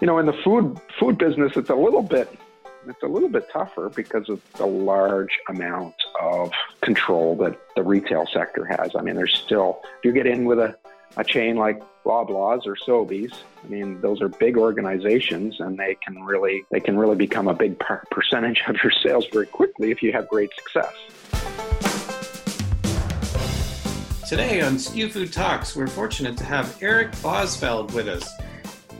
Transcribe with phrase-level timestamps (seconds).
[0.00, 2.28] you know, in the food food business, it's a little bit
[2.86, 8.26] it's a little bit tougher because of the large amount of control that the retail
[8.32, 8.92] sector has.
[8.96, 10.76] I mean, there's still if you get in with a,
[11.16, 16.22] a chain like Loblaws or Sobeys, I mean, those are big organizations, and they can
[16.22, 20.02] really they can really become a big per- percentage of your sales very quickly if
[20.02, 20.94] you have great success.
[24.28, 28.28] Today on SKU Food Talks, we're fortunate to have Eric Bosveld with us.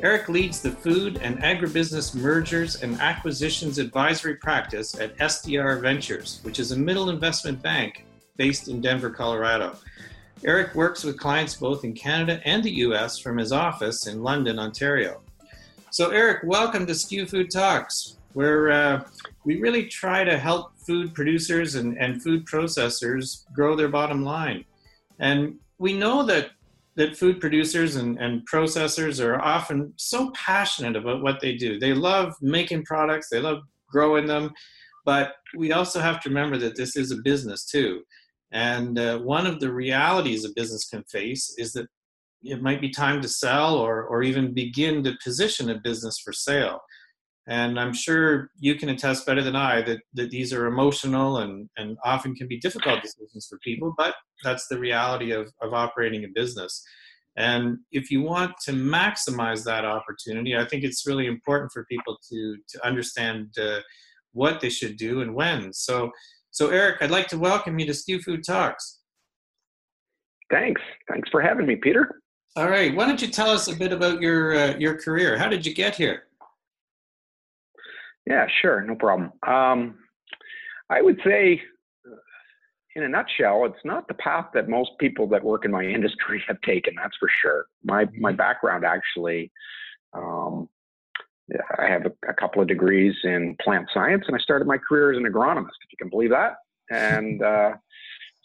[0.00, 6.60] Eric leads the food and agribusiness mergers and acquisitions advisory practice at SDR Ventures, which
[6.60, 8.04] is a middle investment bank
[8.36, 9.76] based in Denver, Colorado.
[10.44, 14.60] Eric works with clients both in Canada and the US from his office in London,
[14.60, 15.20] Ontario.
[15.90, 19.04] So, Eric, welcome to SKU Food Talks, where uh,
[19.44, 24.64] we really try to help food producers and, and food processors grow their bottom line.
[25.18, 26.50] And we know that
[26.98, 31.78] that food producers and, and processors are often so passionate about what they do.
[31.78, 34.50] They love making products, they love growing them,
[35.06, 38.02] but we also have to remember that this is a business too.
[38.50, 41.86] And uh, one of the realities a business can face is that
[42.42, 46.32] it might be time to sell or, or even begin to position a business for
[46.32, 46.80] sale.
[47.48, 51.68] And I'm sure you can attest better than I that, that these are emotional and,
[51.78, 56.24] and often can be difficult decisions for people, but that's the reality of, of operating
[56.24, 56.84] a business.
[57.38, 62.18] And if you want to maximize that opportunity, I think it's really important for people
[62.30, 63.80] to, to understand uh,
[64.32, 65.72] what they should do and when.
[65.72, 66.10] So,
[66.50, 69.00] so Eric, I'd like to welcome you to SKU Food Talks.
[70.50, 70.82] Thanks.
[71.08, 72.20] Thanks for having me, Peter.
[72.56, 72.94] All right.
[72.94, 75.38] Why don't you tell us a bit about your uh, your career?
[75.38, 76.27] How did you get here?
[78.28, 79.32] Yeah, sure, no problem.
[79.46, 79.98] Um,
[80.90, 81.62] I would say,
[82.94, 86.42] in a nutshell, it's not the path that most people that work in my industry
[86.46, 86.94] have taken.
[86.96, 87.66] That's for sure.
[87.84, 89.50] My my background actually,
[90.12, 90.68] um,
[91.78, 95.10] I have a, a, couple of degrees in plant science, and I started my career
[95.10, 96.56] as an agronomist, if you can believe that,
[96.90, 97.72] and uh,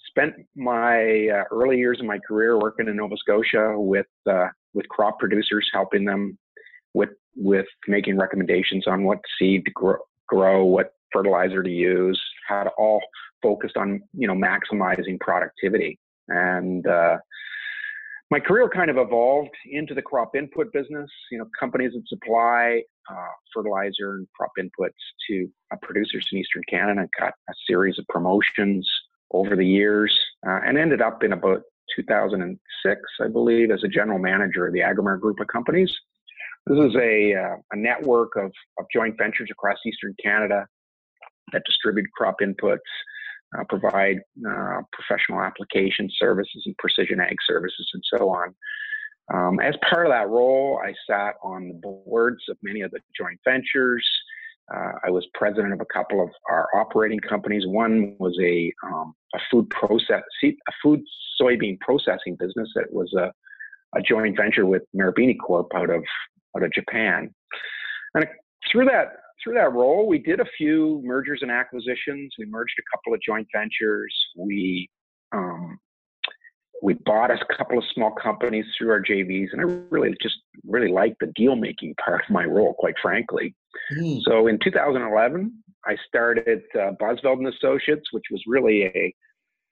[0.08, 4.88] spent my uh, early years of my career working in Nova Scotia with uh, with
[4.88, 6.38] crop producers, helping them
[6.94, 12.64] with with making recommendations on what seed to grow, grow, what fertilizer to use, how
[12.64, 13.02] to all
[13.42, 16.00] focused on you know maximizing productivity.
[16.30, 17.18] And uh,
[18.32, 21.10] my career kind of evolved into the crop input business.
[21.32, 24.92] You know, companies that supply uh, fertilizer and crop inputs
[25.30, 27.08] to uh, producers in Eastern Canada.
[27.20, 28.90] got a series of promotions
[29.32, 30.18] over the years,
[30.48, 31.62] uh, and ended up in about
[31.96, 35.94] 2006, I believe, as a general manager of the Agromart Group of companies.
[36.66, 40.66] This is a, uh, a network of, of joint ventures across Eastern Canada
[41.52, 42.78] that distribute crop inputs,
[43.58, 48.56] uh, provide uh, professional application services and precision ag services, and so on.
[49.34, 53.00] Um, as part of that role, I sat on the boards of many of the
[53.18, 54.06] joint ventures.
[54.74, 57.64] Uh, I was president of a couple of our operating companies.
[57.68, 61.02] One was a, um, a food process, a food
[61.42, 63.32] soybean processing business that was a,
[63.98, 66.04] a joint venture with Marubeni Corp out of
[66.56, 67.34] out of Japan.
[68.16, 68.26] And
[68.72, 72.34] through that through that role, we did a few mergers and acquisitions.
[72.40, 74.16] We merged a couple of joint ventures.
[74.38, 74.90] We
[75.34, 75.80] um,
[76.82, 80.36] we bought a couple of small companies through our JVs, and I really just
[80.68, 83.56] really liked the deal making part of my role, quite frankly.
[83.98, 84.22] Mm.
[84.28, 89.16] So in 2011, I started uh, Bosveld and Associates, which was really a,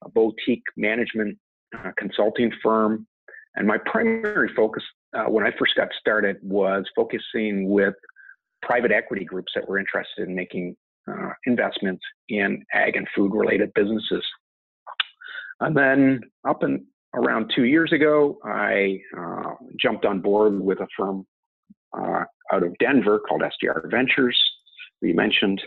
[0.06, 1.38] a boutique management
[1.78, 3.06] uh, consulting firm,
[3.56, 7.94] and my primary focus uh, when I first got started was focusing with
[8.62, 10.75] private equity groups that were interested in making
[11.09, 14.23] uh, investments in ag and food related businesses.
[15.59, 20.88] And then up and around two years ago, I uh, jumped on board with a
[20.97, 21.25] firm
[21.97, 22.23] uh,
[22.53, 24.39] out of Denver called SDR Ventures,
[25.01, 25.62] you mentioned,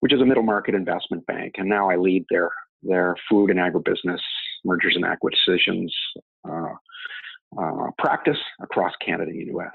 [0.00, 1.54] which is a middle market investment bank.
[1.56, 2.50] And now I lead their
[2.82, 4.20] their food and agribusiness
[4.64, 5.92] mergers and acquisitions
[7.58, 9.72] uh, practice across Canada and US.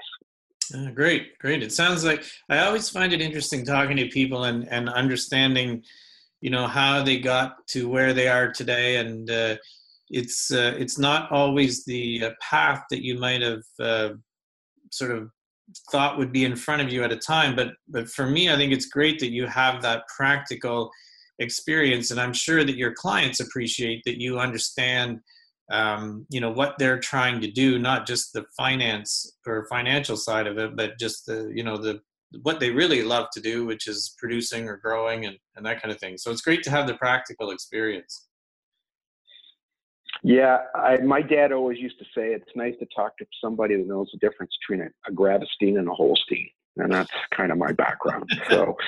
[0.74, 1.62] Uh, great, great.
[1.62, 5.82] It sounds like I always find it interesting talking to people and, and understanding,
[6.40, 8.96] you know, how they got to where they are today.
[8.96, 9.56] And uh,
[10.08, 13.62] it's uh, it's not always the uh, path that you might have
[14.90, 15.30] sort of
[15.90, 17.56] thought would be in front of you at a time.
[17.56, 20.90] But but for me, I think it's great that you have that practical
[21.38, 25.20] experience, and I'm sure that your clients appreciate that you understand
[25.72, 30.46] um, you know what they're trying to do not just the finance or financial side
[30.46, 32.00] of it but just the you know the
[32.42, 35.92] what they really love to do which is producing or growing and, and that kind
[35.92, 38.28] of thing so it's great to have the practical experience
[40.22, 43.86] yeah I, my dad always used to say it's nice to talk to somebody that
[43.86, 47.70] knows the difference between a, a Gravenstein and a Holstein and that's kind of my
[47.72, 48.30] background.
[48.48, 48.78] So,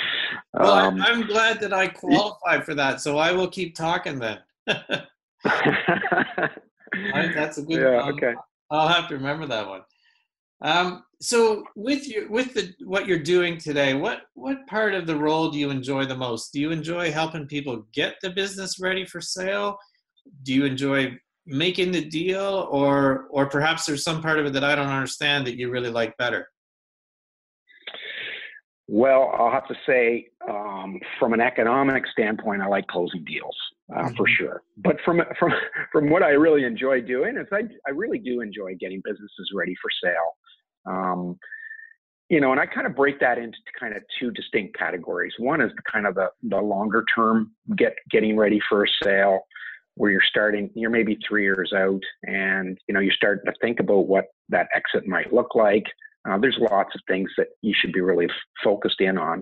[0.55, 3.01] well, um, I'm glad that I qualify for that.
[3.03, 4.39] So I will keep talking then.
[7.35, 7.81] That's a good.
[7.81, 8.03] Yeah.
[8.03, 8.35] Um, okay.
[8.71, 9.83] I'll have to remember that one.
[10.63, 15.17] Um, so with your with the what you're doing today, what what part of the
[15.17, 16.53] role do you enjoy the most?
[16.53, 19.77] Do you enjoy helping people get the business ready for sale?
[20.43, 24.65] Do you enjoy making the deal, or or perhaps there's some part of it that
[24.65, 26.49] I don't understand that you really like better?
[28.87, 33.57] Well, I'll have to say, um, from an economic standpoint, I like closing deals
[33.95, 34.15] uh, mm-hmm.
[34.15, 34.63] for sure.
[34.77, 35.53] But from from
[35.91, 39.75] from what I really enjoy doing is I I really do enjoy getting businesses ready
[39.81, 40.37] for sale.
[40.87, 41.39] Um,
[42.31, 45.33] you know, and I kind of break that into kind of two distinct categories.
[45.39, 49.41] One is the kind of the, the longer term get getting ready for a sale,
[49.95, 53.81] where you're starting, you're maybe three years out, and you know you start to think
[53.81, 55.85] about what that exit might look like.
[56.29, 58.31] Uh, there's lots of things that you should be really f-
[58.63, 59.41] focused in on.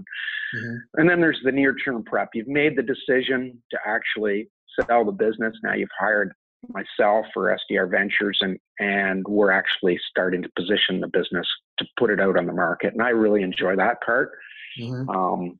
[0.54, 0.76] Mm-hmm.
[1.00, 2.30] And then there's the near term prep.
[2.34, 4.48] You've made the decision to actually
[4.80, 5.54] sell the business.
[5.62, 6.32] Now you've hired
[6.68, 11.46] myself for SDR Ventures, and and we're actually starting to position the business
[11.78, 12.92] to put it out on the market.
[12.92, 14.32] And I really enjoy that part.
[14.80, 15.10] Mm-hmm.
[15.10, 15.58] Um,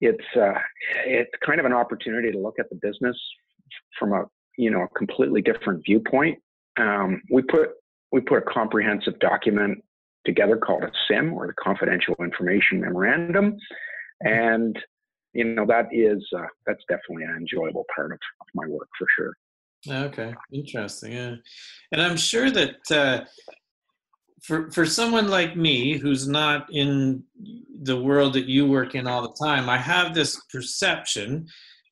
[0.00, 0.58] it's uh,
[1.06, 3.16] it's kind of an opportunity to look at the business
[3.98, 4.24] from a
[4.58, 6.38] you know a completely different viewpoint.
[6.78, 7.70] Um, we put
[8.10, 9.82] we put a comprehensive document
[10.24, 13.56] together called a CIM or the Confidential Information Memorandum,
[14.20, 14.78] and
[15.32, 19.06] you know that is uh, that's definitely an enjoyable part of, of my work for
[19.16, 19.34] sure.
[19.88, 21.12] Okay, interesting.
[21.12, 21.34] Yeah,
[21.92, 23.24] and I'm sure that uh,
[24.42, 27.22] for for someone like me who's not in
[27.82, 31.46] the world that you work in all the time, I have this perception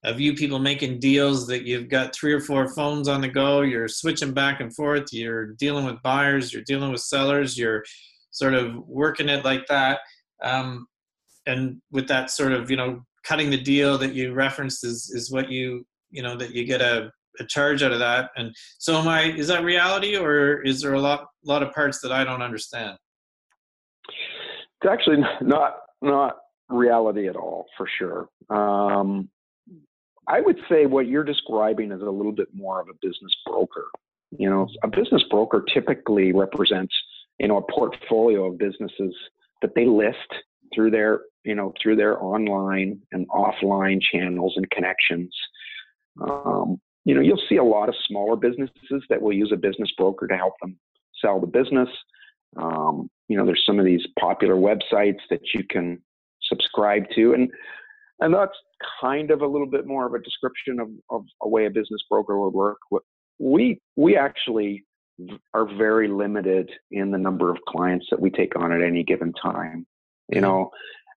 [0.05, 3.61] of you people making deals that you've got three or four phones on the go.
[3.61, 5.12] You're switching back and forth.
[5.12, 6.53] You're dealing with buyers.
[6.53, 7.59] You're dealing with sellers.
[7.59, 7.85] You're
[8.31, 10.00] sort of working it like that.
[10.43, 10.87] Um,
[11.47, 15.31] and with that sort of you know cutting the deal that you referenced is is
[15.31, 18.31] what you you know that you get a a charge out of that.
[18.37, 19.25] And so, am I?
[19.25, 22.97] Is that reality, or is there a lot lot of parts that I don't understand?
[24.09, 26.37] It's actually not not
[26.69, 28.29] reality at all, for sure.
[28.50, 29.29] Um,
[30.27, 33.87] I would say what you're describing is a little bit more of a business broker.
[34.31, 36.94] You know, a business broker typically represents
[37.49, 39.15] know a portfolio of businesses
[39.63, 40.17] that they list
[40.75, 45.35] through their you know through their online and offline channels and connections
[46.21, 49.91] um, you know, you'll see a lot of smaller businesses that will use a business
[49.97, 50.79] broker to help them
[51.21, 51.89] sell the business.
[52.57, 56.03] Um, you know, there's some of these popular websites that you can
[56.43, 57.51] subscribe to, and
[58.21, 58.57] and that's
[59.01, 62.03] kind of a little bit more of a description of, of a way a business
[62.11, 62.79] broker would work.
[63.39, 64.85] We we actually
[65.55, 69.32] are very limited in the number of clients that we take on at any given
[69.32, 69.87] time.
[70.28, 70.70] You know,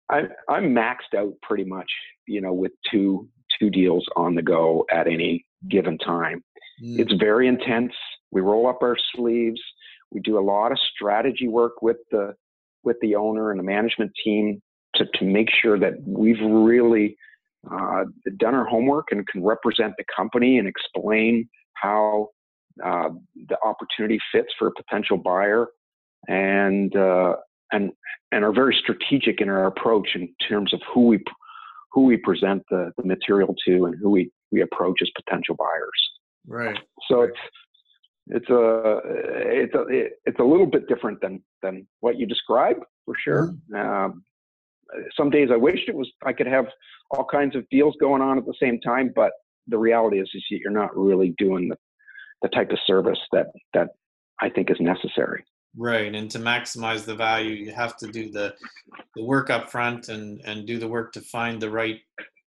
[0.10, 1.90] I, I'm maxed out pretty much,
[2.28, 3.28] you know, with two
[3.60, 6.44] two deals on the go at any given time.
[6.84, 7.00] Mm.
[7.00, 7.94] It's very intense.
[8.32, 9.62] We roll up our sleeves.
[10.12, 12.34] We do a lot of strategy work with the
[12.84, 14.62] with the owner and the management team
[14.96, 17.16] to, to make sure that we've really
[17.72, 18.04] uh,
[18.38, 22.28] done our homework and can represent the company and explain how
[22.84, 23.10] uh,
[23.48, 25.68] the opportunity fits for a potential buyer
[26.28, 27.34] and uh,
[27.72, 27.92] and
[28.32, 31.24] and are very strategic in our approach in terms of who we
[31.92, 36.10] who we present the, the material to and who we, we approach as potential buyers.
[36.48, 36.78] Right.
[37.08, 37.38] So it's
[38.28, 39.84] it's a it's a
[40.26, 43.54] it's a little bit different than than what you described for sure.
[43.72, 43.76] Mm-hmm.
[43.76, 44.24] Um,
[45.16, 46.66] some days I wished it was I could have
[47.12, 49.32] all kinds of deals going on at the same time, but
[49.68, 51.78] the reality is is you're not really doing the
[52.44, 53.90] the type of service that that
[54.40, 55.44] I think is necessary.
[55.76, 58.54] Right, and to maximize the value, you have to do the
[59.16, 62.00] the work up front and and do the work to find the right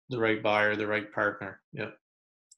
[0.08, 1.61] the right buyer, the right partner.
[1.72, 1.90] Yeah,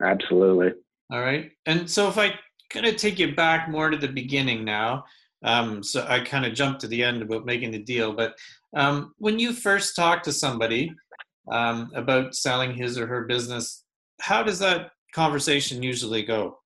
[0.02, 0.72] absolutely.
[1.12, 2.34] All right, and so if I
[2.70, 5.04] kind of take you back more to the beginning now,
[5.44, 8.34] um, so I kind of jumped to the end about making the deal, but
[8.74, 10.92] um, when you first talk to somebody
[11.52, 13.84] um, about selling his or her business,
[14.20, 16.58] how does that conversation usually go?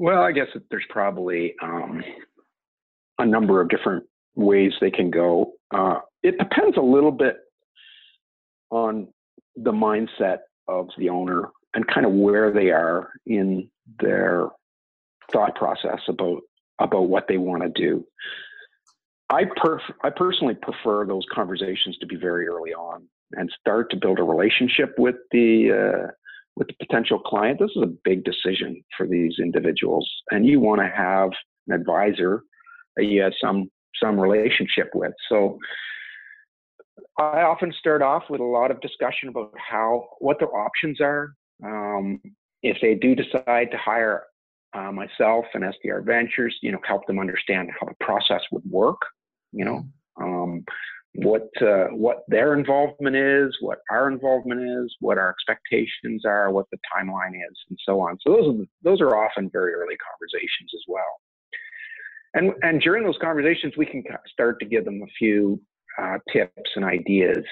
[0.00, 2.04] Well, I guess there's probably um,
[3.18, 4.04] a number of different
[4.36, 5.54] ways they can go.
[5.74, 7.38] Uh, it depends a little bit
[8.70, 9.08] on
[9.56, 10.38] the mindset
[10.68, 13.68] of the owner and kind of where they are in
[14.00, 14.46] their
[15.32, 16.42] thought process about
[16.78, 18.06] about what they want to do.
[19.30, 23.96] I perf- I personally prefer those conversations to be very early on and start to
[23.96, 26.12] build a relationship with the uh,
[26.58, 30.08] with the potential client, this is a big decision for these individuals.
[30.30, 31.30] And you want to have
[31.68, 32.42] an advisor
[32.96, 33.70] that you have some
[34.02, 35.12] some relationship with.
[35.28, 35.58] So
[37.18, 41.32] I often start off with a lot of discussion about how what their options are.
[41.64, 42.20] Um,
[42.62, 44.24] if they do decide to hire
[44.74, 49.00] uh, myself and SDR Ventures, you know, help them understand how the process would work.
[49.52, 49.84] You know,
[50.20, 50.64] um,
[51.14, 56.66] what uh, what their involvement is, what our involvement is, what our expectations are, what
[56.70, 58.18] the timeline is, and so on.
[58.20, 61.20] So those are those are often very early conversations as well.
[62.34, 65.60] And and during those conversations, we can start to give them a few
[66.00, 67.44] uh, tips and ideas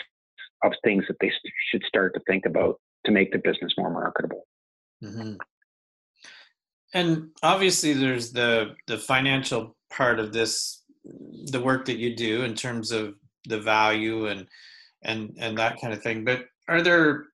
[0.62, 1.32] of things that they
[1.70, 4.46] should start to think about to make the business more marketable.
[5.02, 5.34] Mm-hmm.
[6.94, 12.54] And obviously, there's the the financial part of this, the work that you do in
[12.54, 13.14] terms of
[13.46, 14.46] the value and
[15.02, 16.24] and and that kind of thing.
[16.24, 17.24] But are there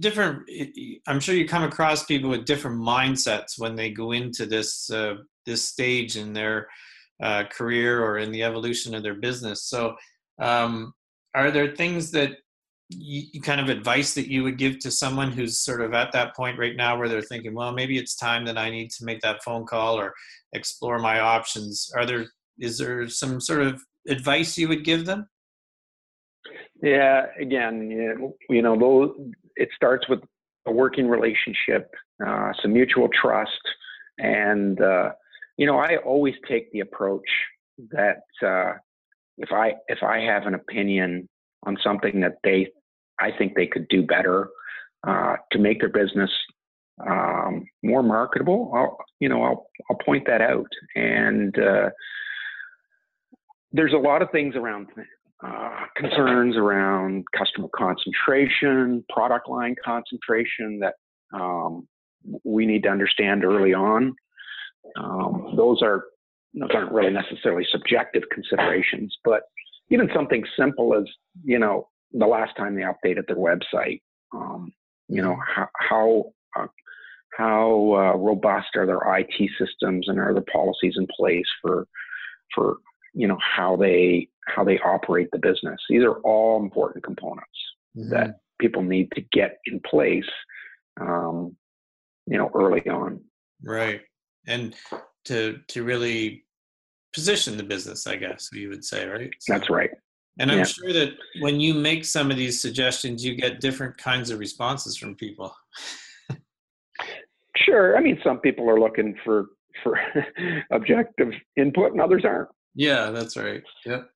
[0.00, 0.48] different?
[1.06, 5.16] I'm sure you come across people with different mindsets when they go into this uh,
[5.44, 6.68] this stage in their
[7.22, 9.64] uh, career or in the evolution of their business.
[9.64, 9.96] So,
[10.40, 10.92] um,
[11.34, 12.36] are there things that
[12.88, 16.36] you, kind of advice that you would give to someone who's sort of at that
[16.36, 19.20] point right now where they're thinking, well, maybe it's time that I need to make
[19.22, 20.14] that phone call or
[20.52, 21.90] explore my options?
[21.96, 22.26] Are there
[22.58, 25.28] is there some sort of advice you would give them?
[26.82, 27.90] Yeah, again,
[28.50, 29.14] you know,
[29.56, 30.20] it starts with
[30.66, 31.90] a working relationship,
[32.24, 33.50] uh, some mutual trust,
[34.18, 35.10] and uh,
[35.56, 37.28] you know, I always take the approach
[37.90, 38.74] that uh,
[39.38, 41.28] if I if I have an opinion
[41.64, 42.68] on something that they
[43.18, 44.48] I think they could do better
[45.06, 46.30] uh, to make their business
[47.06, 50.68] um, more marketable, I'll you know I'll I'll point that out.
[50.94, 51.90] And uh,
[53.76, 54.88] there's a lot of things around
[55.44, 60.94] uh, concerns around customer concentration, product line concentration that
[61.36, 61.86] um,
[62.42, 64.14] we need to understand early on.
[64.96, 66.04] Um, those are
[66.54, 69.42] those aren't really necessarily subjective considerations, but
[69.90, 71.04] even something simple as
[71.44, 74.00] you know the last time they updated their website,
[74.34, 74.72] um,
[75.08, 76.24] you know how how,
[76.58, 76.66] uh,
[77.36, 81.86] how uh, robust are their IT systems and are there policies in place for
[82.54, 82.76] for
[83.16, 85.80] you know how they how they operate the business.
[85.88, 87.58] These are all important components
[87.96, 88.10] mm-hmm.
[88.10, 90.28] that people need to get in place,
[91.00, 91.56] um,
[92.26, 93.20] you know, early on.
[93.64, 94.02] Right,
[94.46, 94.76] and
[95.24, 96.44] to to really
[97.14, 99.30] position the business, I guess you would say, right?
[99.40, 99.90] So, That's right.
[100.38, 100.64] And I'm yeah.
[100.64, 104.98] sure that when you make some of these suggestions, you get different kinds of responses
[104.98, 105.54] from people.
[107.56, 107.96] sure.
[107.96, 109.46] I mean, some people are looking for
[109.82, 109.98] for
[110.70, 112.50] objective input, and others aren't.
[112.76, 113.62] Yeah, that's right.
[113.84, 114.08] Yep.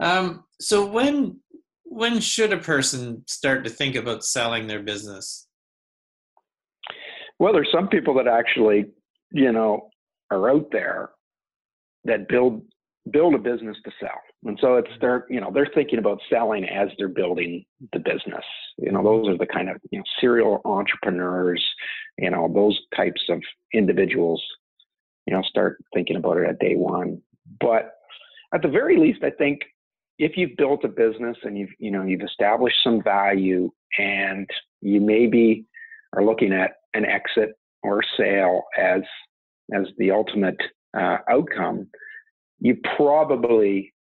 [0.00, 1.40] Um, so when
[1.84, 5.46] when should a person start to think about selling their business?
[7.38, 8.86] Well, there's some people that actually,
[9.30, 9.88] you know,
[10.30, 11.10] are out there
[12.04, 12.62] that build
[13.12, 14.20] build a business to sell.
[14.44, 18.44] And so it's they're, you know, they're thinking about selling as they're building the business.
[18.78, 21.64] You know, those are the kind of, you know, serial entrepreneurs,
[22.18, 23.40] you know, those types of
[23.72, 24.42] individuals,
[25.26, 27.22] you know, start thinking about it at day one.
[27.60, 27.92] But
[28.54, 29.60] at the very least, I think
[30.18, 34.48] if you've built a business and you've, you know, you've established some value and
[34.80, 35.66] you maybe
[36.14, 37.50] are looking at an exit
[37.82, 39.02] or sale as
[39.74, 40.56] as the ultimate
[40.96, 41.88] uh, outcome,
[42.60, 43.92] you probably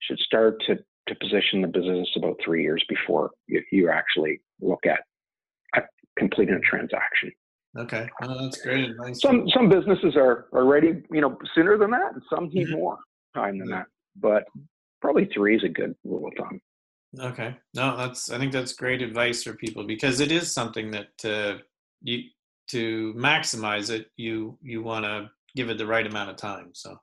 [0.00, 0.76] should start to,
[1.06, 5.00] to position the business about three years before you, you actually look at,
[5.74, 5.86] at
[6.18, 7.32] completing a transaction.
[7.76, 8.90] Okay, oh, that's great.
[8.96, 9.20] Nice.
[9.20, 12.76] Some some businesses are, are ready, you know, sooner than that, and some need mm-hmm.
[12.76, 12.98] more
[13.34, 13.86] time than that.
[14.16, 14.44] But
[15.00, 16.60] probably three is a good rule of thumb.
[17.20, 21.24] Okay, no, that's I think that's great advice for people because it is something that
[21.24, 21.58] uh,
[22.02, 22.24] you
[22.68, 26.70] to maximize it, you you want to give it the right amount of time.
[26.72, 26.96] So,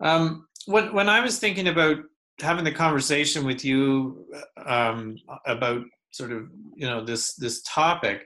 [0.00, 1.98] um, when when I was thinking about
[2.40, 4.26] having the conversation with you
[4.66, 8.24] um, about sort of you know this this topic,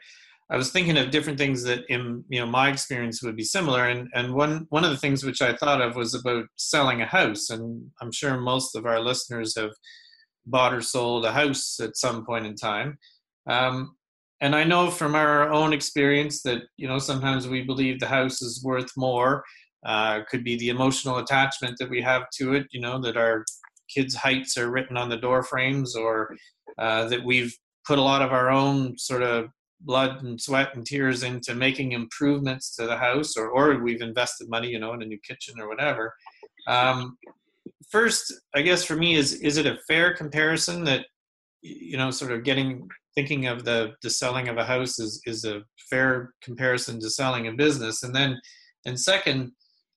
[0.48, 3.88] I was thinking of different things that in you know my experience would be similar,
[3.88, 7.06] and and one one of the things which I thought of was about selling a
[7.06, 9.72] house, and I'm sure most of our listeners have
[10.46, 12.98] bought or sold a house at some point in time.
[13.48, 13.96] Um,
[14.40, 18.40] and I know from our own experience that you know sometimes we believe the house
[18.42, 19.44] is worth more.
[19.84, 22.66] Uh, could be the emotional attachment that we have to it.
[22.70, 23.44] You know that our
[23.92, 26.36] kids' heights are written on the door frames, or
[26.78, 29.48] uh, that we've put a lot of our own sort of
[29.80, 34.48] blood and sweat and tears into making improvements to the house, or or we've invested
[34.48, 36.14] money, you know, in a new kitchen or whatever.
[36.66, 37.16] Um,
[37.90, 41.06] first, I guess for me is is it a fair comparison that
[41.62, 45.44] you know sort of getting thinking of the the selling of a house is is
[45.44, 48.38] a fair comparison to selling a business and then
[48.86, 49.52] and second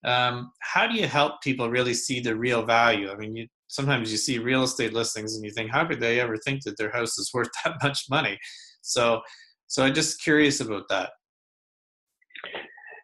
[0.06, 3.12] Um, how do you help people really see the real value?
[3.12, 6.20] I mean, you sometimes you see real estate listings and you think, how could they
[6.20, 8.38] ever think that their house is worth that much money?
[8.82, 9.22] So,
[9.70, 11.12] so I'm just curious about that.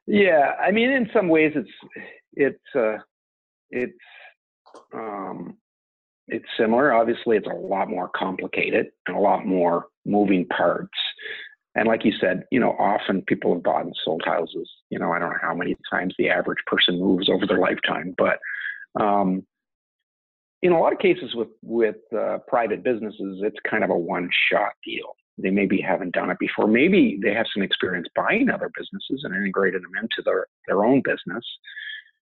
[0.07, 1.69] Yeah, I mean, in some ways, it's
[2.33, 2.97] it's uh,
[3.69, 3.93] it's
[4.93, 5.57] um,
[6.27, 6.91] it's similar.
[6.91, 10.97] Obviously, it's a lot more complicated and a lot more moving parts.
[11.75, 14.69] And like you said, you know, often people have bought and sold houses.
[14.89, 18.15] You know, I don't know how many times the average person moves over their lifetime,
[18.17, 18.39] but
[18.99, 19.45] um,
[20.63, 24.29] in a lot of cases with with uh, private businesses, it's kind of a one
[24.51, 25.15] shot deal.
[25.37, 26.67] They maybe haven't done it before.
[26.67, 31.01] Maybe they have some experience buying other businesses and integrating them into their their own
[31.03, 31.45] business.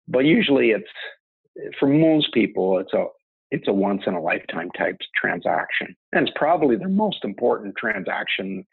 [0.07, 3.05] But usually, it's for most people, it's a
[3.49, 8.65] it's a once in a lifetime type transaction, and it's probably the most important transaction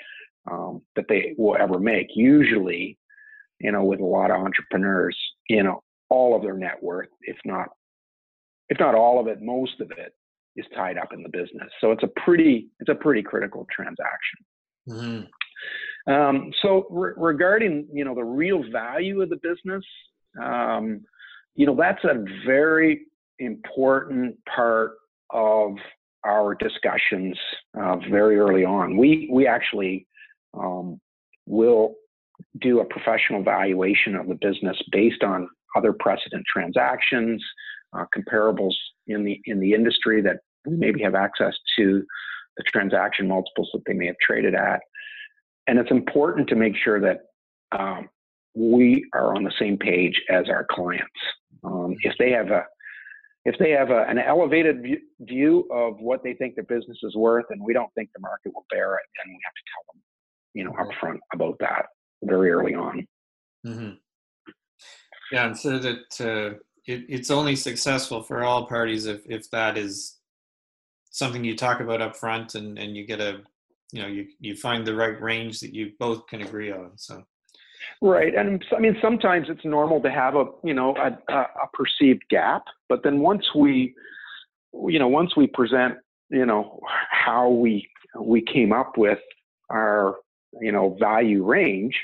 [0.51, 2.09] um, that they will ever make.
[2.15, 2.99] Usually,
[3.61, 5.17] you know, with a lot of entrepreneurs,
[5.49, 7.69] you know, all of their net worth, if not
[8.69, 10.13] if not all of it, most of it
[10.59, 11.71] is tied up in the business.
[11.81, 14.39] So it's a pretty it's a pretty critical transaction.
[14.89, 16.13] Mm-hmm.
[16.13, 19.85] Um, so re- regarding you know the real value of the business,
[20.43, 21.03] um,
[21.55, 23.07] you know that's a very
[23.39, 24.93] important part
[25.31, 25.75] of
[26.25, 27.39] our discussions
[27.81, 28.97] uh, very early on.
[28.97, 30.07] We we actually
[30.55, 31.01] um,
[31.47, 31.95] will
[32.61, 37.45] do a professional valuation of the business based on other precedent transactions,
[37.93, 38.75] uh, comparables
[39.07, 40.39] in the in the industry that
[40.71, 42.05] maybe have access to
[42.57, 44.81] the transaction multiples that they may have traded at.
[45.67, 47.21] And it's important to make sure that
[47.73, 48.09] um,
[48.55, 51.07] we are on the same page as our clients.
[51.63, 52.65] Um, if they have a
[53.45, 57.17] if they have a, an elevated view, view of what they think the business is
[57.17, 59.95] worth, and we don't think the market will bear it, then we have to tell
[59.95, 60.03] them,
[60.53, 61.87] you know, upfront about that
[62.25, 63.07] very early on.
[63.67, 63.91] Mm-hmm.
[65.33, 69.79] Yeah, and so that uh, it, it's only successful for all parties if if that
[69.79, 70.18] is
[71.19, 73.41] something you talk about up front and and you get a
[73.93, 77.23] you know you you find the right range that you both can agree on so.
[78.01, 82.23] Right and i mean sometimes it's normal to have a you know a, a perceived
[82.29, 83.95] gap but then once we
[84.73, 85.95] you know once we present
[86.31, 87.89] you know how we
[88.21, 89.19] we came up with
[89.71, 90.17] our
[90.61, 91.95] you know value range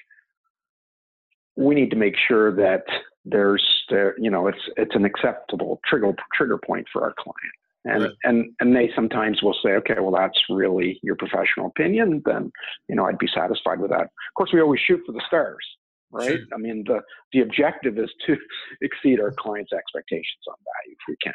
[1.56, 2.84] we need to make sure that
[3.24, 8.04] there's there you know it's it's an acceptable trigger trigger point for our client and
[8.04, 8.12] right.
[8.24, 12.50] and and they sometimes will say okay well that's really your professional opinion then
[12.88, 14.02] you know i'd be satisfied with that.
[14.02, 15.64] Of course we always shoot for the stars
[16.10, 16.28] right?
[16.28, 16.38] Sure.
[16.54, 17.00] i mean the
[17.32, 18.36] the objective is to
[18.82, 21.32] exceed our clients expectations on value if we can.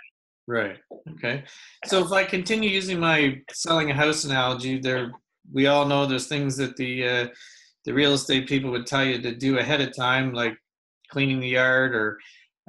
[0.47, 0.77] Right.
[1.11, 1.43] Okay.
[1.85, 5.11] So if i continue using my selling a house analogy there
[5.51, 7.27] we all know there's things that the uh,
[7.85, 10.57] the real estate people would tell you to do ahead of time like
[11.11, 12.17] cleaning the yard or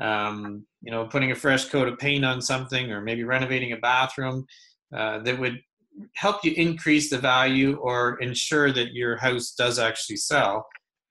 [0.00, 3.76] um, you know putting a fresh coat of paint on something or maybe renovating a
[3.76, 4.46] bathroom
[4.96, 5.60] uh, that would
[6.14, 10.66] help you increase the value or ensure that your house does actually sell.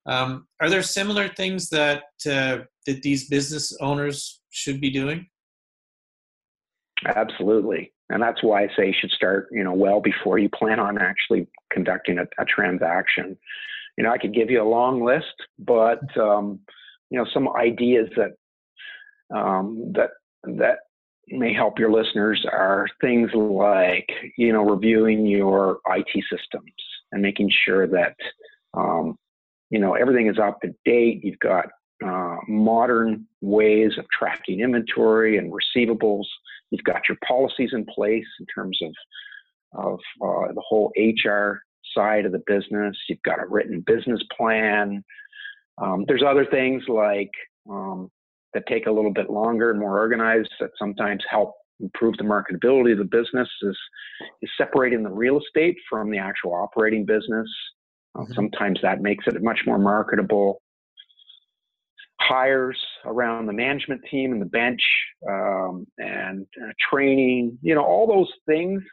[0.06, 5.28] Um, are there similar things that uh, that these business owners should be doing?
[7.06, 7.94] Absolutely.
[8.10, 10.98] And that's why i say you should start you know well before you plan on
[10.98, 13.38] actually conducting a, a transaction.
[13.98, 16.60] You know i could give you a long list but um,
[17.10, 18.32] you know some ideas that
[19.34, 20.12] um, that
[20.44, 20.78] that
[21.28, 26.74] may help your listeners are things like you know reviewing your IT systems
[27.12, 28.16] and making sure that
[28.74, 29.18] um,
[29.70, 31.22] you know everything is up to date.
[31.24, 31.66] You've got
[32.06, 36.26] uh, modern ways of tracking inventory and receivables.
[36.72, 38.94] You've got your policies in place in terms of
[39.74, 41.62] of uh, the whole HR
[41.96, 42.98] side of the business.
[43.08, 45.04] You've got a written business plan.
[45.78, 47.32] Um, there's other things like
[47.70, 48.10] um,
[48.54, 52.92] that take a little bit longer and more organized that sometimes help improve the marketability
[52.92, 53.78] of the business is,
[54.42, 57.48] is separating the real estate from the actual operating business.
[58.16, 58.34] Uh, mm-hmm.
[58.34, 60.62] Sometimes that makes it much more marketable.
[62.20, 64.82] Hires around the management team and the bench
[65.28, 68.84] um, and uh, training, you know, all those things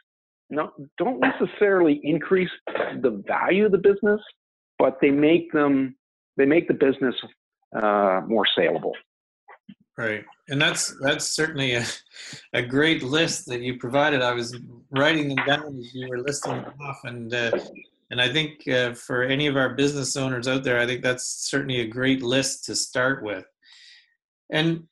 [0.49, 2.49] no, don't necessarily increase
[3.01, 4.21] the value of the business,
[4.79, 5.95] but they make them
[6.37, 7.15] they make the business
[7.75, 8.93] uh, more saleable.
[9.97, 11.83] Right, and that's that's certainly a,
[12.53, 14.21] a great list that you provided.
[14.21, 14.55] I was
[14.91, 17.51] writing them down as you were listing them off, and uh,
[18.11, 21.49] and I think uh, for any of our business owners out there, I think that's
[21.49, 23.45] certainly a great list to start with.
[24.51, 24.83] And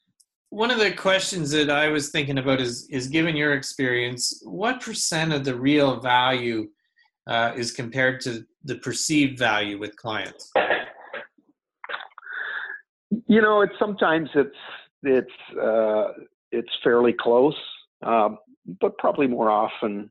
[0.50, 4.82] one of the questions that I was thinking about is is given your experience, what
[4.82, 6.68] percent of the real value
[7.28, 10.52] uh, is compared to the perceived value with clients?
[13.28, 14.56] You know, it's sometimes it's
[15.08, 16.13] it's uh,
[16.52, 17.56] it's fairly close,
[18.06, 18.30] uh,
[18.82, 20.10] but probably more often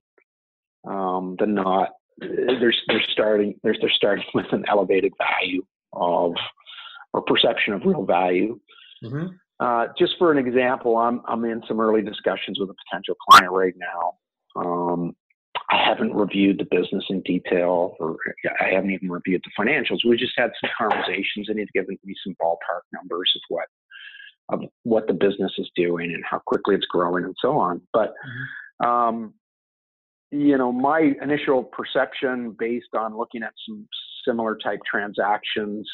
[0.87, 6.33] um, than not, they're they're starting they're they're starting with an elevated value of
[7.13, 8.59] or perception of real value.
[9.03, 9.27] Mm-hmm.
[9.61, 13.53] Uh, just for an example, I'm I'm in some early discussions with a potential client
[13.53, 14.15] right now.
[14.57, 15.17] Um,
[15.71, 18.17] I haven't reviewed the business in detail, or
[18.61, 20.07] I haven't even reviewed the financials.
[20.07, 23.67] We just had some conversations, and he's given me some ballpark numbers of what
[24.51, 27.81] of what the business is doing and how quickly it's growing and so on.
[27.93, 28.15] But
[28.83, 28.87] mm-hmm.
[28.87, 29.35] um,
[30.31, 33.87] you know, my initial perception, based on looking at some
[34.27, 35.89] similar type transactions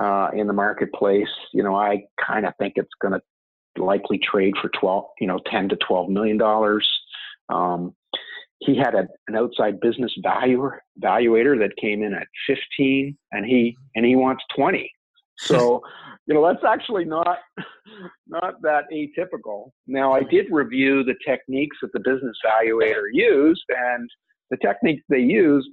[0.00, 4.54] uh, in the marketplace, you know, I kind of think it's going to likely trade
[4.60, 6.88] for 12, you know, 10 to 12 million dollars.
[7.48, 7.94] Um,
[8.60, 13.76] he had a, an outside business valuer valuator that came in at 15 and he
[13.94, 14.90] and he wants 20
[15.46, 15.82] so
[16.26, 17.38] you know that's actually not
[18.26, 24.08] not that atypical now i did review the techniques that the business valuator used and
[24.50, 25.70] the techniques they used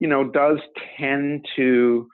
[0.00, 0.58] you know does
[0.98, 2.06] tend to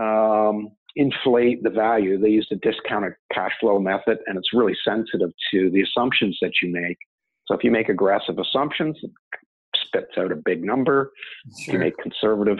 [0.00, 5.30] um, inflate the value they used a discounted cash flow method and it's really sensitive
[5.52, 6.98] to the assumptions that you make
[7.50, 9.10] so if you make aggressive assumptions, it
[9.74, 11.10] spits out a big number.
[11.44, 11.54] Sure.
[11.66, 12.58] If you make conservative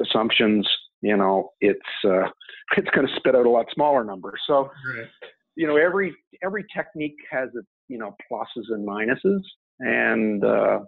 [0.00, 0.68] assumptions,
[1.02, 2.28] you know, it's uh,
[2.76, 4.34] it's going to spit out a lot smaller number.
[4.46, 5.08] So, right.
[5.56, 9.40] you know, every every technique has its you know pluses and minuses,
[9.80, 10.80] and uh,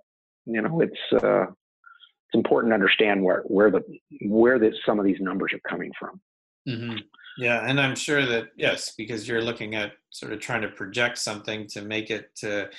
[0.47, 3.83] you know, it's uh, it's important to understand where where the
[4.27, 6.21] where the, some of these numbers are coming from.
[6.69, 6.97] Mm-hmm.
[7.37, 11.19] Yeah, and I'm sure that yes, because you're looking at sort of trying to project
[11.19, 12.71] something to make it to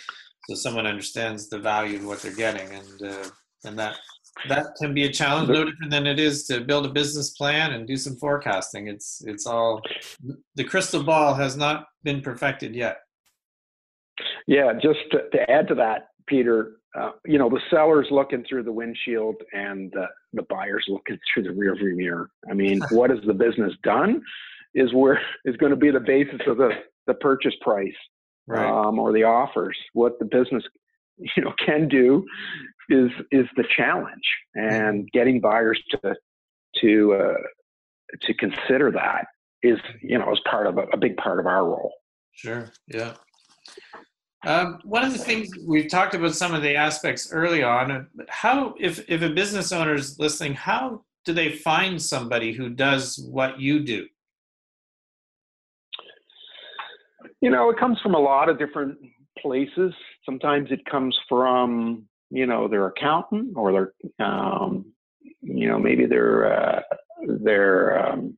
[0.47, 3.29] so someone understands the value of what they're getting, and uh,
[3.65, 3.95] and that
[4.49, 7.73] that can be a challenge, no different than it is to build a business plan
[7.73, 8.87] and do some forecasting.
[8.87, 9.81] It's it's all
[10.55, 12.99] the crystal ball has not been perfected yet.
[14.47, 18.63] Yeah, just to, to add to that, Peter, uh, you know the seller's looking through
[18.63, 22.29] the windshield and the, the buyer's looking through the rearview mirror.
[22.49, 24.21] I mean, what has the business done?
[24.73, 26.71] Is where is going to be the basis of the
[27.07, 27.93] the purchase price
[28.47, 28.67] right.
[28.67, 29.77] um, or the offers.
[29.93, 30.63] What the business
[31.17, 32.25] you know can do
[32.89, 34.23] is is the challenge,
[34.55, 36.15] and getting buyers to
[36.81, 39.25] to uh, to consider that
[39.63, 41.93] is you know is part of a, a big part of our role.
[42.33, 42.71] Sure.
[42.87, 43.13] Yeah.
[44.45, 47.91] Um, one of the things we've talked about some of the aspects early on.
[47.91, 52.69] Uh, how, if if a business owner is listening, how do they find somebody who
[52.69, 54.05] does what you do?
[57.41, 58.97] You know, it comes from a lot of different
[59.39, 59.93] places.
[60.25, 64.85] Sometimes it comes from, you know, their accountant or their, um,
[65.41, 66.81] you know, maybe their uh,
[67.27, 68.37] their um,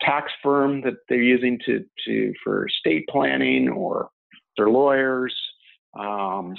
[0.00, 4.08] tax firm that they're using to to for estate planning or
[4.56, 5.34] their lawyers.
[5.98, 6.54] Um,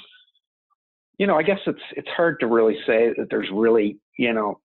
[1.17, 4.59] you know, I guess it's it's hard to really say that there's really you know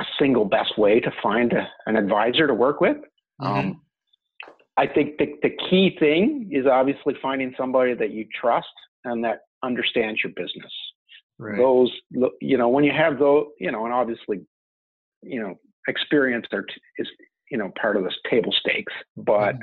[0.00, 2.96] a single best way to find a, an advisor to work with.
[3.40, 3.46] Mm-hmm.
[3.46, 3.80] Um,
[4.76, 8.66] I think the, the key thing is obviously finding somebody that you trust
[9.04, 10.72] and that understands your business.
[11.38, 11.58] Right.
[11.58, 11.90] Those,
[12.40, 14.40] you know, when you have those, you know, and obviously,
[15.22, 15.56] you know,
[15.88, 17.08] experience are t- is,
[17.50, 18.92] you know, part of this table stakes.
[19.16, 19.60] But, mm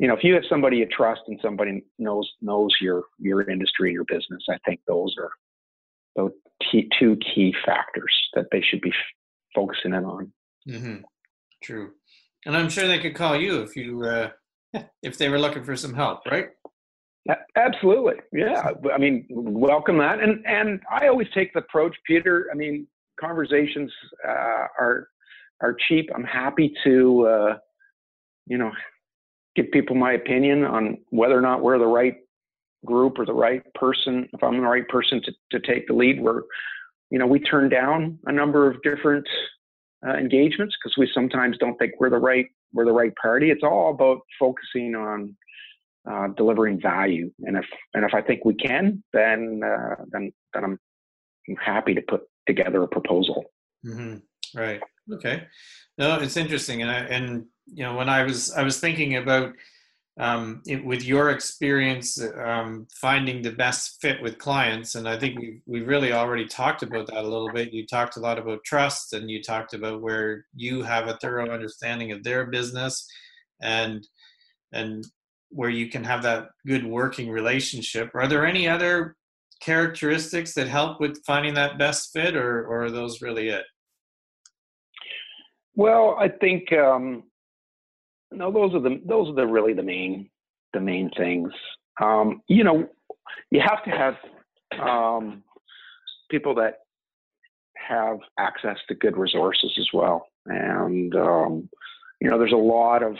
[0.00, 3.90] you know, if you have somebody you trust and somebody knows knows your your industry
[3.90, 5.30] and your business, I think those are
[6.16, 6.32] those
[6.70, 8.94] key, two key factors that they should be f-
[9.54, 10.32] focusing in on.
[10.68, 10.96] Mm-hmm.
[11.62, 11.92] True.
[12.46, 14.30] And I'm sure they could call you if you uh,
[15.02, 16.48] if they were looking for some help, right?
[17.56, 18.72] Absolutely, yeah.
[18.92, 22.48] I mean, welcome that, and and I always take the approach, Peter.
[22.52, 22.86] I mean,
[23.18, 23.90] conversations
[24.26, 25.08] uh, are
[25.62, 26.10] are cheap.
[26.14, 27.58] I'm happy to, uh,
[28.46, 28.70] you know,
[29.56, 32.16] give people my opinion on whether or not we're the right
[32.84, 34.28] group or the right person.
[34.34, 36.42] If I'm the right person to to take the lead, we're,
[37.10, 39.26] you know, we turn down a number of different
[40.06, 43.50] uh, engagements because we sometimes don't think we're the right we're the right party.
[43.50, 45.36] It's all about focusing on
[46.10, 47.64] uh, delivering value, and if
[47.94, 50.78] and if I think we can, then uh, then then I'm,
[51.48, 53.44] I'm happy to put together a proposal.
[53.86, 54.16] Mm-hmm.
[54.58, 54.80] Right.
[55.12, 55.46] Okay.
[55.98, 59.54] No, it's interesting, and I, and you know when I was I was thinking about
[60.18, 65.38] um, it, with your experience um, finding the best fit with clients and i think
[65.38, 67.72] we, we really already talked about that a little bit.
[67.72, 71.50] You talked a lot about trust and you talked about where you have a thorough
[71.50, 73.06] understanding of their business
[73.60, 74.06] and
[74.72, 75.04] and
[75.50, 78.10] where you can have that good working relationship.
[78.14, 79.16] Are there any other
[79.60, 83.64] characteristics that help with finding that best fit or, or are those really it?
[85.76, 87.24] Well i think um,
[88.34, 90.28] no, those are the those are the really the main
[90.72, 91.50] the main things.
[92.02, 92.88] Um, you know,
[93.50, 94.14] you have to have
[94.80, 95.42] um,
[96.30, 96.80] people that
[97.74, 100.26] have access to good resources as well.
[100.46, 101.68] And um,
[102.20, 103.16] you know, there's a lot of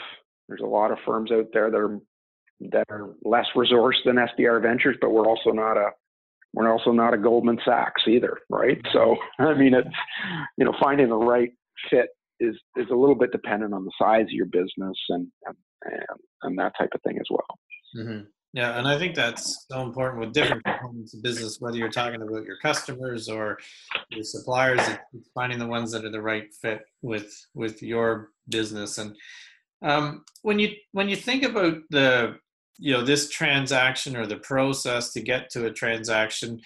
[0.49, 1.99] there's a lot of firms out there that are
[2.73, 5.91] that are less resourced than SDR Ventures, but we're also not a
[6.53, 8.81] we're also not a Goldman Sachs either, right?
[8.93, 9.89] So I mean, it's
[10.57, 11.53] you know, finding the right
[11.91, 15.57] fit is is a little bit dependent on the size of your business and and,
[16.43, 17.59] and that type of thing as well.
[17.97, 18.25] Mm-hmm.
[18.55, 22.23] Yeah, and I think that's so important with different components of business, whether you're talking
[22.23, 23.59] about your customers or
[24.11, 24.81] your suppliers,
[25.13, 28.99] it's finding the ones that are the right fit with with your business.
[28.99, 29.17] And
[29.83, 32.37] um, when you when you think about the
[32.79, 36.61] you know this transaction or the process to get to a transaction,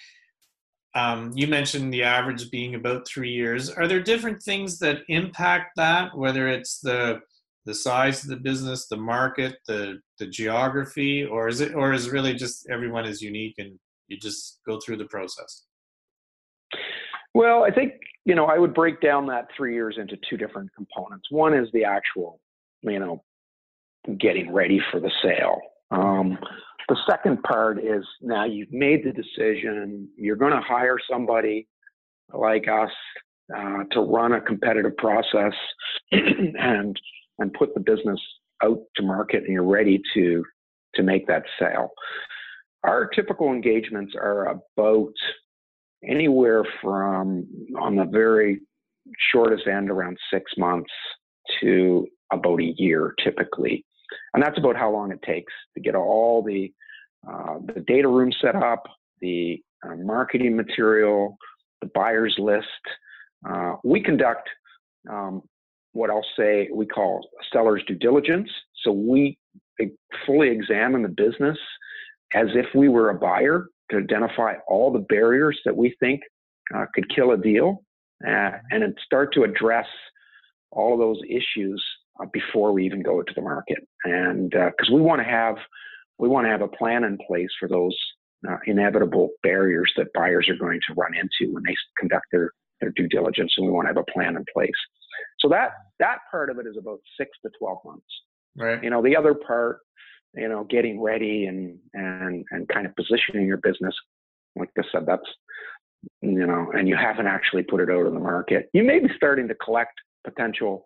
[0.95, 3.69] um, you mentioned the average being about three years.
[3.69, 6.17] Are there different things that impact that?
[6.17, 7.19] Whether it's the
[7.65, 12.09] the size of the business, the market, the the geography, or is it or is
[12.09, 15.65] really just everyone is unique and you just go through the process?
[17.35, 17.93] Well, I think
[18.25, 21.27] you know I would break down that three years into two different components.
[21.29, 22.39] One is the actual,
[22.81, 23.23] you know,
[24.17, 25.61] getting ready for the sale.
[25.91, 26.39] Um,
[26.89, 30.09] the second part is now you've made the decision.
[30.17, 31.67] You're going to hire somebody
[32.33, 32.89] like us
[33.55, 35.53] uh, to run a competitive process
[36.11, 36.99] and
[37.37, 38.19] and put the business
[38.63, 40.43] out to market and you're ready to
[40.95, 41.91] to make that sale.
[42.83, 45.13] Our typical engagements are about
[46.03, 47.45] anywhere from
[47.79, 48.61] on the very
[49.31, 50.91] shortest end around six months
[51.61, 53.85] to about a year typically
[54.33, 56.71] and that's about how long it takes to get all the
[57.29, 58.83] uh, the data room set up
[59.21, 61.37] the uh, marketing material
[61.81, 62.67] the buyers list
[63.47, 64.49] uh, we conduct
[65.09, 65.41] um,
[65.93, 68.49] what I'll say we call seller's due diligence.
[68.83, 69.37] So we
[70.25, 71.57] fully examine the business
[72.33, 76.21] as if we were a buyer to identify all the barriers that we think
[76.75, 77.83] uh, could kill a deal
[78.27, 79.87] uh, and start to address
[80.71, 81.83] all of those issues
[82.21, 83.79] uh, before we even go to the market.
[84.03, 85.55] And because uh, we want to have
[86.17, 87.95] we want to have a plan in place for those
[88.47, 92.51] uh, inevitable barriers that buyers are going to run into when they conduct their,
[92.81, 94.71] their due diligence, and we want to have a plan in place.
[95.39, 98.05] So that that part of it is about six to twelve months.
[98.57, 98.83] Right.
[98.83, 99.79] You know, the other part,
[100.35, 103.95] you know, getting ready and and and kind of positioning your business,
[104.55, 105.27] like I said, that's
[106.21, 108.69] you know, and you haven't actually put it out in the market.
[108.73, 110.83] You may be starting to collect potential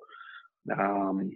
[0.72, 1.32] um,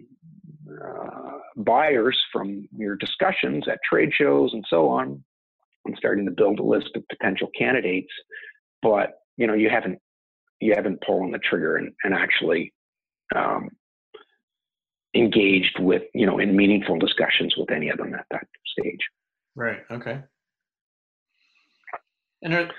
[0.70, 5.22] uh, buyers from your discussions at trade shows and so on,
[5.84, 8.12] and starting to build a list of potential candidates.
[8.82, 9.98] But you know, you haven't
[10.60, 12.72] you haven't pulled the trigger and, and actually
[13.34, 13.70] um,
[15.14, 18.46] engaged with, you know, in meaningful discussions with any of them at that
[18.78, 19.00] stage.
[19.54, 19.80] Right.
[19.90, 20.20] Okay.
[22.42, 22.70] And are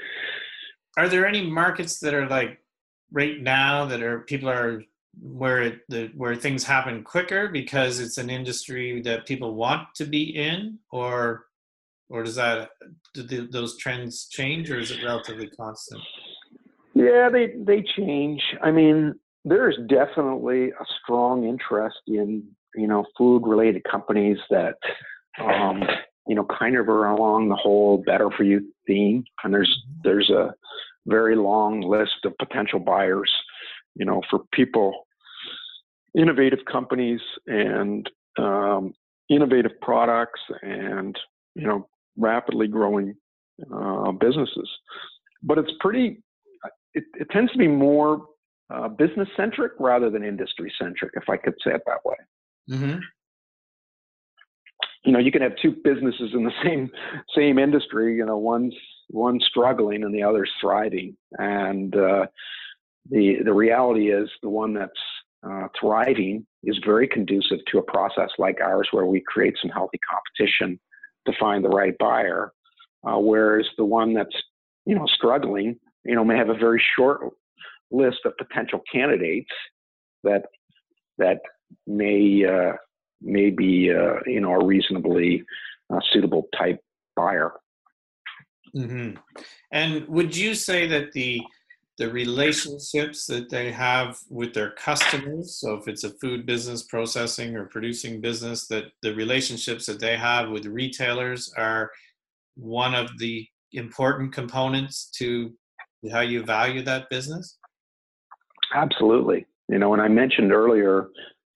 [0.98, 2.60] are there any markets that are like
[3.12, 4.84] right now that are people are
[5.22, 10.06] where it, the where things happen quicker because it's an industry that people want to
[10.06, 11.46] be in, or
[12.10, 12.70] or does that
[13.14, 16.02] do the, those trends change, or is it relatively constant?
[16.94, 18.42] Yeah, they they change.
[18.62, 22.44] I mean, there is definitely a strong interest in
[22.76, 24.76] you know food related companies that
[25.40, 25.84] um,
[26.28, 30.30] you know kind of are along the whole better for you theme and there's there's
[30.30, 30.54] a
[31.08, 33.32] very long list of potential buyers
[33.96, 35.08] you know for people
[36.18, 38.94] innovative companies and um,
[39.30, 41.18] innovative products and
[41.56, 43.16] you know rapidly growing
[43.74, 44.70] uh, businesses
[45.44, 46.22] but it's pretty
[46.94, 48.26] it, it tends to be more
[48.70, 52.16] uh, business centric rather than industry centric, if I could say it that way.
[52.70, 53.00] Mm-hmm.
[55.06, 56.90] You know, you can have two businesses in the same
[57.36, 58.16] same industry.
[58.16, 58.76] You know, one's
[59.10, 62.26] one's struggling and the other's thriving, and uh,
[63.10, 64.92] the the reality is the one that's
[65.48, 70.00] uh, thriving is very conducive to a process like ours, where we create some healthy
[70.10, 70.80] competition
[71.26, 72.52] to find the right buyer.
[73.08, 74.36] Uh, whereas the one that's
[74.86, 77.22] you know struggling, you know, may have a very short
[77.92, 79.52] list of potential candidates
[80.24, 80.44] that
[81.18, 81.40] that
[81.88, 82.74] may uh,
[83.22, 85.44] may be uh, you know a reasonably
[85.94, 86.80] uh, suitable type
[87.16, 87.54] buyer.
[88.76, 89.18] Mm-hmm.
[89.72, 91.42] And would you say that the
[92.00, 97.58] the relationships that they have with their customers, so if it's a food business, processing
[97.58, 101.92] or producing business, that the relationships that they have with retailers are
[102.56, 105.54] one of the important components to
[106.10, 107.58] how you value that business?
[108.74, 109.46] Absolutely.
[109.68, 111.10] You know, and I mentioned earlier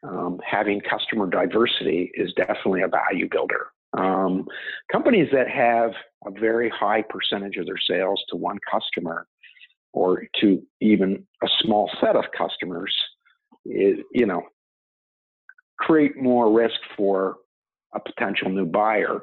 [0.06, 3.68] um, having customer diversity is definitely a value builder.
[3.98, 4.46] Um,
[4.92, 5.92] companies that have
[6.26, 9.26] a very high percentage of their sales to one customer
[9.94, 12.94] or to even a small set of customers,
[13.66, 14.42] is, you know,
[15.80, 17.38] create more risk for
[17.94, 19.22] a potential new buyer.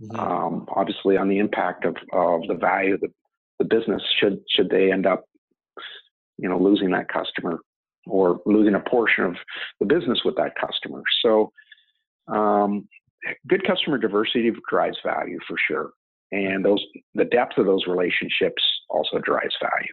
[0.00, 0.18] Mm-hmm.
[0.18, 3.12] Um, obviously, on the impact of, of the value of the,
[3.58, 5.24] the business, should should they end up,
[6.38, 7.60] you know, losing that customer
[8.06, 9.36] or losing a portion of
[9.78, 11.02] the business with that customer.
[11.24, 11.52] So,
[12.28, 12.88] um,
[13.48, 15.90] good customer diversity drives value for sure,
[16.32, 19.92] and those the depth of those relationships also drives value.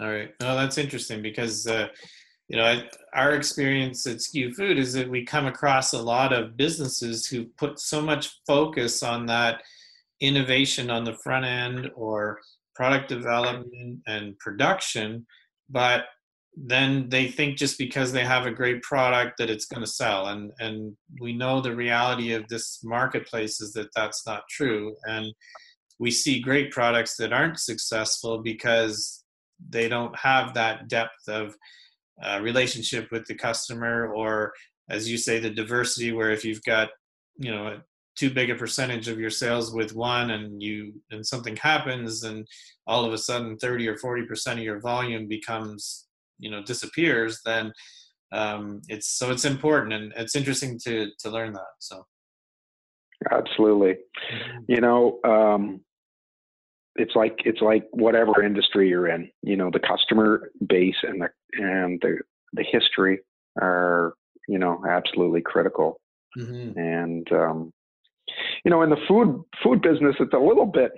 [0.00, 0.30] All right.
[0.40, 1.88] No, that's interesting because uh,
[2.48, 2.82] you know
[3.14, 7.46] our experience at SKU Food is that we come across a lot of businesses who
[7.56, 9.62] put so much focus on that
[10.20, 12.38] innovation on the front end or
[12.74, 15.26] product development and production,
[15.68, 16.04] but
[16.56, 20.28] then they think just because they have a great product that it's going to sell
[20.28, 25.32] and and we know the reality of this marketplace is that that's not true and
[26.00, 29.24] we see great products that aren't successful because
[29.68, 31.56] they don't have that depth of
[32.22, 34.52] uh, relationship with the customer or
[34.90, 36.88] as you say the diversity where if you've got
[37.36, 37.80] you know
[38.16, 42.46] too big a percentage of your sales with one and you and something happens and
[42.86, 46.06] all of a sudden 30 or 40 percent of your volume becomes
[46.38, 47.72] you know disappears then
[48.30, 52.04] um, it's so it's important and it's interesting to to learn that so
[53.30, 53.92] absolutely
[54.32, 54.64] mm-hmm.
[54.66, 55.80] you know um,
[56.98, 61.28] it's like it's like whatever industry you're in you know the customer base and the
[61.54, 62.18] and the
[62.52, 63.20] the history
[63.60, 64.14] are
[64.48, 66.00] you know absolutely critical
[66.36, 66.78] mm-hmm.
[66.78, 67.72] and um,
[68.64, 70.92] you know in the food food business it's a little bit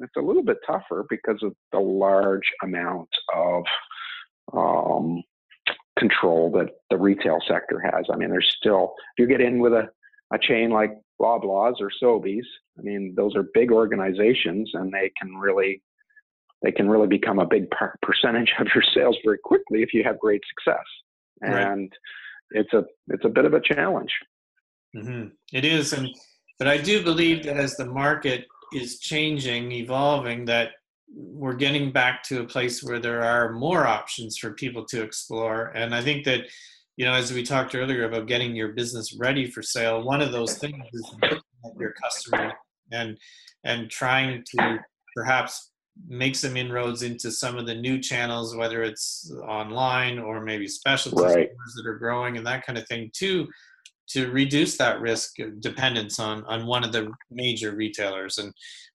[0.00, 3.64] it's a little bit tougher because of the large amount of
[4.52, 5.22] um,
[5.98, 8.06] control that the retail sector has.
[8.12, 9.88] I mean, there's still, if you get in with a,
[10.32, 12.46] a chain like Loblaws or Sobeys,
[12.78, 15.82] I mean, those are big organizations and they can really,
[16.62, 20.04] they can really become a big per- percentage of your sales very quickly if you
[20.04, 20.84] have great success.
[21.40, 21.92] And
[22.52, 22.62] right.
[22.62, 24.12] it's a, it's a bit of a challenge.
[24.96, 25.28] Mm-hmm.
[25.52, 25.92] It is.
[25.92, 26.08] And,
[26.58, 30.70] but I do believe that as the market is changing, evolving, that
[31.14, 35.66] we're getting back to a place where there are more options for people to explore.
[35.74, 36.42] And I think that,
[36.98, 40.32] you know, as we talked earlier about getting your business ready for sale, one of
[40.32, 42.52] those things is looking at your customer
[42.90, 43.16] and
[43.64, 44.78] and trying to
[45.14, 45.70] perhaps
[46.08, 51.22] make some inroads into some of the new channels, whether it's online or maybe specialty
[51.22, 51.32] right.
[51.32, 53.46] stores that are growing and that kind of thing, too,
[54.08, 58.38] to reduce that risk of dependence on on one of the major retailers.
[58.38, 58.52] And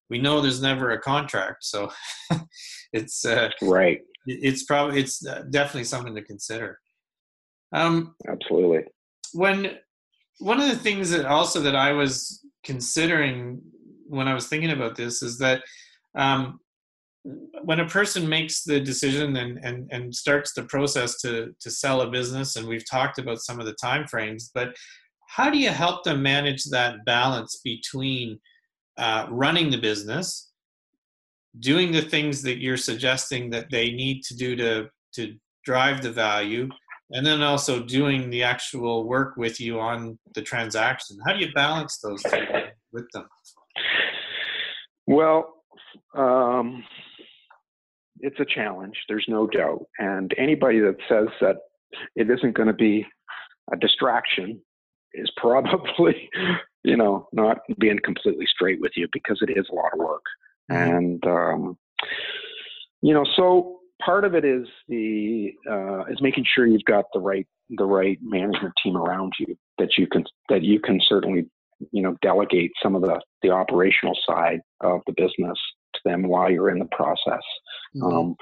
[0.09, 1.89] we know there's never a contract, so
[2.91, 4.01] it's uh, right.
[4.25, 6.79] It's probably it's uh, definitely something to consider.
[7.73, 8.85] Um, Absolutely.
[9.33, 9.77] When
[10.39, 13.61] one of the things that also that I was considering
[14.07, 15.63] when I was thinking about this is that
[16.15, 16.59] um,
[17.63, 22.01] when a person makes the decision and, and, and starts the process to, to sell
[22.01, 24.75] a business, and we've talked about some of the time frames, but
[25.27, 28.39] how do you help them manage that balance between
[28.97, 30.51] uh, running the business,
[31.59, 36.11] doing the things that you're suggesting that they need to do to to drive the
[36.11, 36.67] value,
[37.13, 41.17] and then also doing the actual work with you on the transaction.
[41.25, 42.45] How do you balance those two
[42.91, 43.27] with them?
[45.07, 45.53] Well,
[46.15, 46.83] um,
[48.19, 48.95] it's a challenge.
[49.07, 51.57] There's no doubt, and anybody that says that
[52.15, 53.05] it isn't going to be
[53.71, 54.61] a distraction
[55.13, 56.29] is probably
[56.83, 60.23] you know, not being completely straight with you because it is a lot of work.
[60.71, 60.95] Mm-hmm.
[60.95, 61.77] And, um,
[63.01, 67.19] you know, so part of it is the, uh, is making sure you've got the
[67.19, 71.45] right, the right management team around you that you can, that you can certainly,
[71.91, 75.57] you know, delegate some of the, the operational side of the business
[75.93, 77.43] to them while you're in the process.
[77.95, 78.03] Mm-hmm.
[78.03, 78.35] Um,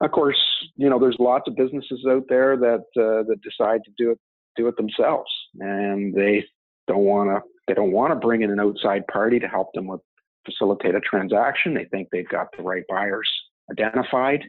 [0.00, 0.40] of course,
[0.76, 4.18] you know, there's lots of businesses out there that, uh, that decide to do it,
[4.56, 5.30] do it themselves
[5.60, 6.44] and they
[6.86, 9.86] don't want to they don't want to bring in an outside party to help them
[9.86, 10.00] with
[10.44, 11.74] facilitate a transaction.
[11.74, 13.28] They think they've got the right buyers
[13.70, 14.44] identified.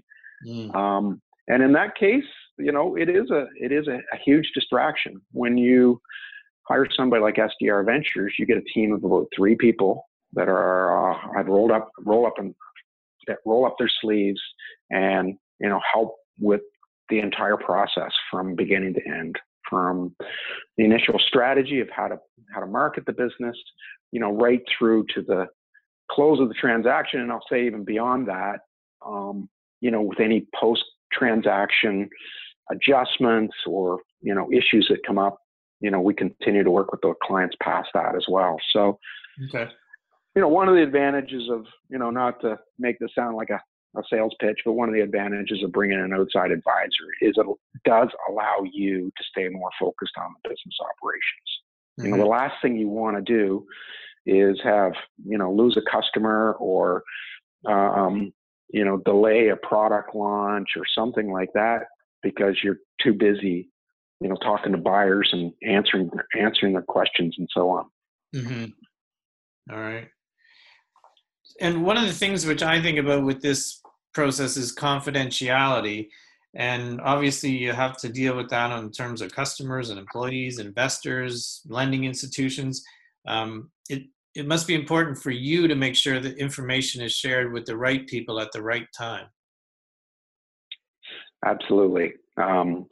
[0.45, 0.75] Mm.
[0.75, 2.25] Um, and in that case,
[2.57, 6.01] you know, it is a it is a, a, huge distraction when you
[6.67, 8.33] hire somebody like SDR Ventures.
[8.37, 12.25] You get a team of about three people that are uh, I've rolled up roll
[12.25, 12.53] up and
[13.27, 14.41] that roll up their sleeves
[14.89, 16.61] and you know help with
[17.09, 19.37] the entire process from beginning to end
[19.69, 20.15] from
[20.77, 22.17] the initial strategy of how to
[22.53, 23.57] how to market the business,
[24.11, 25.47] you know, right through to the
[26.09, 28.59] close of the transaction, and I'll say even beyond that,
[29.05, 29.49] um,
[29.81, 32.09] you know, with any post transaction
[32.69, 35.39] adjustments or you know issues that come up
[35.79, 38.57] you know, we continue to work with the clients past that as well.
[38.73, 38.99] So,
[39.45, 39.69] okay.
[40.35, 43.49] you know, one of the advantages of, you know, not to make this sound like
[43.49, 43.61] a,
[43.97, 47.45] a sales pitch, but one of the advantages of bringing an outside advisor is it
[47.85, 51.49] does allow you to stay more focused on the business operations.
[51.99, 52.05] Mm-hmm.
[52.05, 52.31] You know, the mm-hmm.
[52.31, 53.65] last thing you want to do
[54.25, 54.93] is have,
[55.25, 57.03] you know, lose a customer or,
[57.65, 58.33] um,
[58.69, 61.83] you know, delay a product launch or something like that
[62.21, 63.69] because you're too busy
[64.19, 67.85] you know, talking to buyers and answering answering their questions and so on.
[68.35, 68.65] Mm-hmm.
[69.71, 70.07] All right.
[71.59, 73.81] And one of the things which I think about with this
[74.13, 76.09] process is confidentiality.
[76.55, 81.61] And obviously, you have to deal with that in terms of customers and employees, investors,
[81.67, 82.83] lending institutions.
[83.27, 84.03] Um, it
[84.37, 87.75] it must be important for you to make sure that information is shared with the
[87.75, 89.25] right people at the right time.
[91.43, 92.13] Absolutely.
[92.37, 92.85] Um,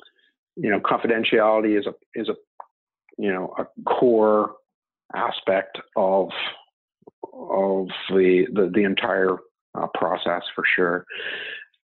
[0.56, 2.36] you know, confidentiality is a is a
[3.20, 4.56] you know a core
[5.16, 6.30] aspect of
[7.32, 9.38] of the the, the entire
[9.78, 11.06] uh, process for sure.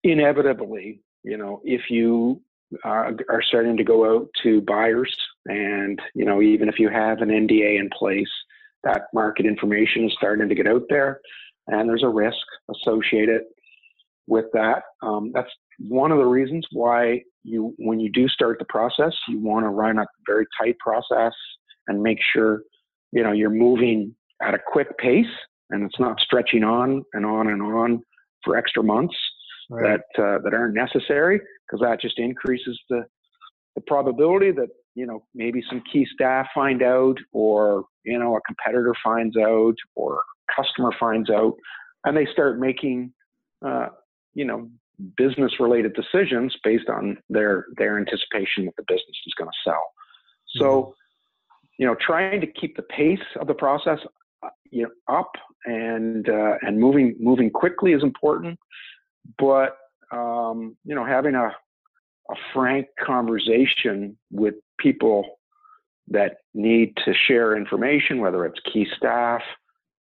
[0.03, 2.39] Inevitably, you know, if you
[2.85, 5.15] uh, are starting to go out to buyers,
[5.47, 8.29] and you know, even if you have an NDA in place,
[8.83, 11.19] that market information is starting to get out there,
[11.67, 12.37] and there's a risk
[12.73, 13.41] associated
[14.27, 14.83] with that.
[15.01, 15.49] Um, that's
[15.79, 19.69] one of the reasons why you, when you do start the process, you want to
[19.69, 21.33] run a very tight process
[21.87, 22.61] and make sure,
[23.11, 25.25] you know, you're moving at a quick pace
[25.69, 28.01] and it's not stretching on and on and on
[28.43, 29.15] for extra months
[29.69, 29.99] right.
[30.15, 33.03] that uh, that aren't necessary because that just increases the
[33.75, 38.41] the probability that you know maybe some key staff find out or you know a
[38.41, 40.21] competitor finds out or
[40.55, 41.53] customer finds out
[42.05, 43.13] and they start making
[43.65, 43.87] uh,
[44.33, 44.69] you know
[45.17, 49.93] business related decisions based on their their anticipation that the business is going to sell.
[50.57, 50.91] So, mm-hmm.
[51.77, 53.99] you know, trying to keep the pace of the process
[54.43, 55.31] uh, you know up
[55.65, 58.59] and uh, and moving moving quickly is important,
[59.37, 59.77] but
[60.11, 61.55] um, you know, having a
[62.29, 65.25] a frank conversation with people
[66.09, 69.41] that need to share information, whether it's key staff,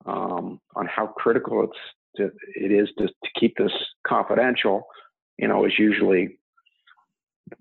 [0.07, 1.79] um, on how critical it's
[2.17, 3.73] to, it is to, to keep this
[4.07, 4.87] confidential,
[5.39, 6.39] you know, is usually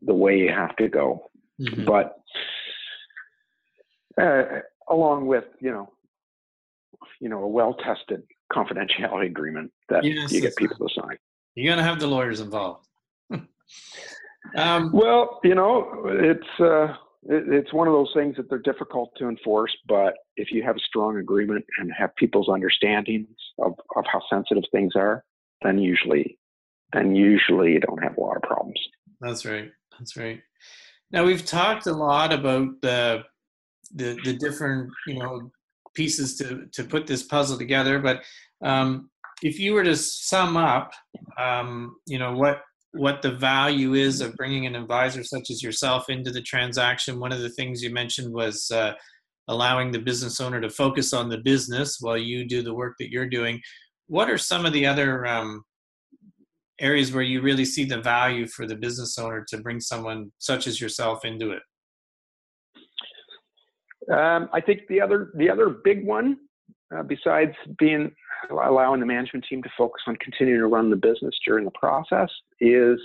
[0.01, 1.29] the way you have to go.
[1.59, 1.85] Mm-hmm.
[1.85, 2.17] But
[4.19, 5.91] uh, along with, you know,
[7.19, 11.17] you know, a well-tested confidentiality agreement that yes, you get people to sign.
[11.55, 12.87] You're gonna have the lawyers involved.
[14.55, 19.29] um, well, you know, it's uh, it's one of those things that they're difficult to
[19.29, 23.27] enforce, but if you have a strong agreement and have people's understandings
[23.59, 25.23] of, of how sensitive things are,
[25.61, 26.37] then usually
[26.93, 28.79] then usually you don't have a lot of problems.
[29.21, 29.71] That's right.
[29.97, 30.41] That's right.
[31.11, 33.23] Now we've talked a lot about the
[33.93, 35.51] the, the different you know
[35.93, 38.23] pieces to to put this puzzle together, but
[38.63, 39.09] um,
[39.43, 40.91] if you were to sum up,
[41.37, 42.63] um, you know what
[42.93, 47.19] what the value is of bringing an advisor such as yourself into the transaction.
[47.19, 48.93] One of the things you mentioned was uh,
[49.47, 53.09] allowing the business owner to focus on the business while you do the work that
[53.09, 53.61] you're doing.
[54.07, 55.63] What are some of the other um,
[56.81, 60.67] areas where you really see the value for the business owner to bring someone such
[60.67, 61.63] as yourself into it?
[64.11, 66.37] Um, I think the other the other big one,
[66.95, 68.11] uh, besides being
[68.49, 72.29] allowing the management team to focus on continuing to run the business during the process
[72.59, 72.99] is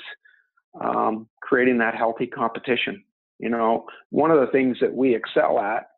[0.81, 3.03] um, creating that healthy competition.
[3.39, 5.89] You know, one of the things that we excel at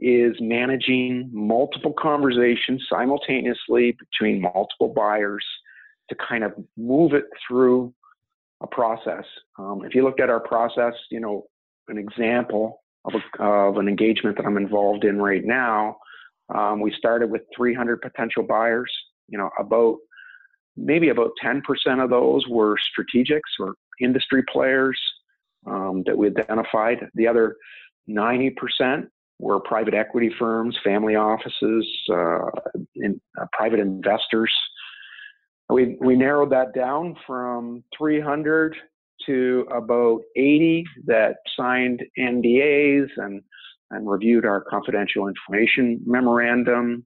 [0.00, 5.44] is managing multiple conversations simultaneously between multiple buyers
[6.10, 7.94] to kind of move it through
[8.60, 9.24] a process.
[9.58, 11.46] Um, if you looked at our process, you know,
[11.88, 15.96] an example of, a, of an engagement that I'm involved in right now
[16.52, 18.92] um, we started with 300 potential buyers.
[19.28, 19.98] You know, about
[20.76, 21.62] maybe about 10%
[22.02, 25.00] of those were strategics or industry players
[25.66, 27.08] um, that we identified.
[27.14, 27.56] The other
[28.08, 29.06] 90%
[29.38, 32.50] were private equity firms, family offices, uh,
[32.96, 34.52] in, uh, private investors.
[35.70, 38.76] We, we narrowed that down from 300
[39.26, 43.42] to about 80 that signed NDAs and
[43.94, 47.04] and reviewed our confidential information memorandum.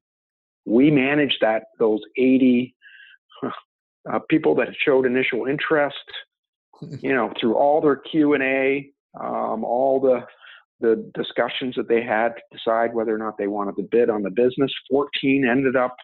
[0.64, 2.74] We managed that those 80
[4.11, 5.97] uh, people that showed initial interest,
[7.01, 10.20] you know, through all their Q and A, um, all the
[10.80, 14.22] the discussions that they had to decide whether or not they wanted to bid on
[14.22, 14.72] the business.
[14.89, 15.97] 14 ended up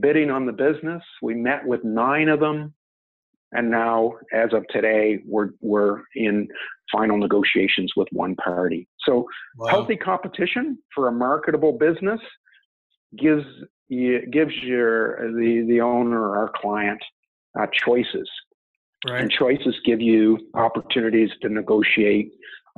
[0.00, 1.00] bidding on the business.
[1.22, 2.74] We met with nine of them
[3.56, 6.48] and now, as of today, we're we're in
[6.92, 8.86] final negotiations with one party.
[9.06, 9.26] So,
[9.56, 9.68] wow.
[9.68, 12.20] healthy competition for a marketable business
[13.18, 13.44] gives
[13.88, 17.02] gives your the the owner or our client
[17.58, 18.28] uh, choices,
[19.08, 19.22] right.
[19.22, 22.32] and choices give you opportunities to negotiate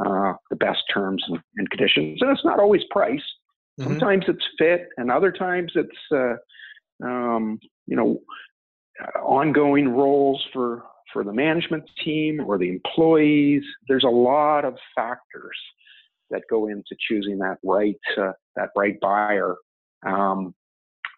[0.05, 2.19] uh, the best terms and, and, conditions.
[2.23, 3.21] And it's not always price.
[3.81, 3.91] Mm-hmm.
[3.91, 6.37] Sometimes it's fit, and other times it's uh,
[7.05, 8.21] um, you know
[9.23, 10.83] ongoing roles for
[11.13, 13.63] for the management team or the employees.
[13.89, 15.57] There's a lot of factors
[16.31, 19.57] that go into choosing that right uh, that right buyer.
[20.07, 20.55] Um,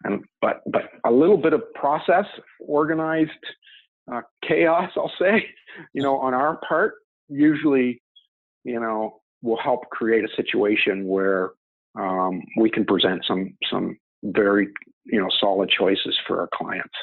[0.03, 2.25] and but but a little bit of process,
[2.59, 3.31] organized
[4.11, 5.45] uh, chaos, I'll say,
[5.93, 6.95] you know, on our part,
[7.29, 8.01] usually,
[8.63, 11.51] you know, will help create a situation where
[11.95, 14.69] um, we can present some some very
[15.05, 16.93] you know solid choices for our clients.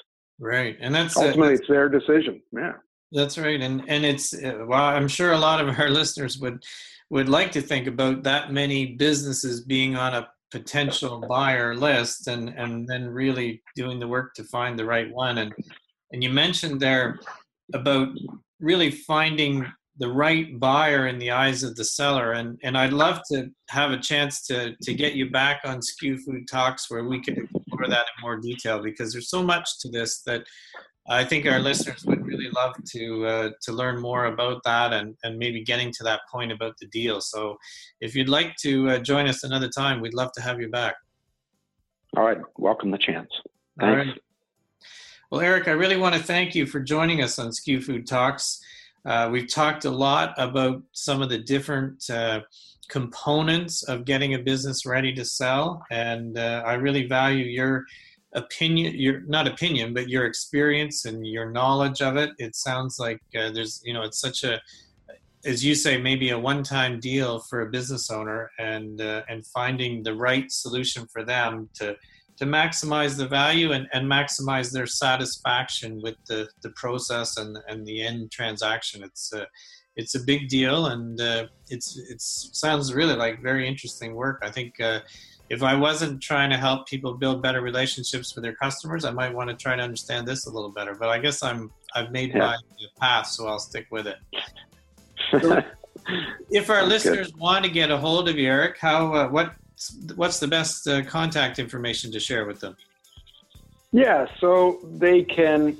[0.40, 2.40] Right, and that's ultimately that's, it's their decision.
[2.52, 2.74] Yeah,
[3.12, 6.62] that's right, and and it's uh, well, I'm sure a lot of our listeners would
[7.10, 12.50] would like to think about that many businesses being on a potential buyer list, and
[12.50, 15.38] and then really doing the work to find the right one.
[15.38, 15.52] And
[16.12, 17.18] and you mentioned there
[17.74, 18.08] about
[18.60, 19.66] really finding
[19.98, 23.90] the right buyer in the eyes of the seller and and I'd love to have
[23.90, 27.48] a chance to to get you back on SKU Food Talks where we could
[27.78, 30.44] explore that in more detail because there's so much to this that
[31.10, 35.16] I think our listeners would really love to uh, to learn more about that and
[35.22, 37.20] and maybe getting to that point about the deal.
[37.20, 37.56] So
[38.00, 40.96] if you'd like to uh, join us another time, we'd love to have you back.
[42.16, 43.30] All right, welcome the chance.
[43.78, 43.90] Thanks.
[43.90, 44.20] All right.
[45.30, 48.60] Well, Eric, I really want to thank you for joining us on SKU Food Talks.
[49.08, 52.40] Uh, we've talked a lot about some of the different uh,
[52.90, 57.86] components of getting a business ready to sell, and uh, I really value your
[58.34, 62.30] opinion your not opinion but your experience and your knowledge of it.
[62.38, 64.60] It sounds like uh, there's you know it's such a
[65.46, 70.02] as you say maybe a one-time deal for a business owner and uh, and finding
[70.02, 71.96] the right solution for them to
[72.38, 77.86] to maximize the value and, and maximize their satisfaction with the, the process and, and
[77.86, 79.02] the end transaction.
[79.02, 79.46] It's a,
[79.96, 84.40] it's a big deal and uh, it's it sounds really like very interesting work.
[84.42, 85.00] I think uh,
[85.50, 89.34] if I wasn't trying to help people build better relationships with their customers, I might
[89.34, 90.94] want to try to understand this a little better.
[90.94, 92.38] But I guess I'm I've made yeah.
[92.38, 92.56] my
[93.00, 94.18] path, so I'll stick with it.
[95.32, 95.62] So
[96.50, 97.40] if our That's listeners good.
[97.40, 99.52] want to get a hold of you, Eric, how uh, what
[100.16, 102.76] what's the best uh, contact information to share with them?
[103.92, 105.76] Yeah, so they can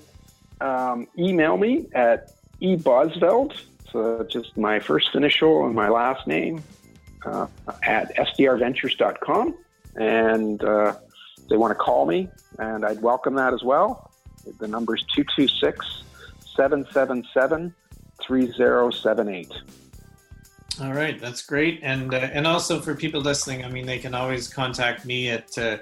[0.60, 2.32] um, email me at
[2.62, 3.60] ebosveld,
[3.92, 6.62] so just my first initial and my last name,
[7.26, 7.46] uh,
[7.82, 9.54] at sdrventures.com.
[9.96, 10.94] And uh,
[11.50, 12.28] they want to call me,
[12.58, 14.10] and I'd welcome that as well.
[14.58, 16.02] The number is 226
[16.56, 17.74] 777
[18.22, 19.52] 3078.
[20.80, 24.14] All right, that's great, and uh, and also for people listening, I mean, they can
[24.14, 25.78] always contact me at uh,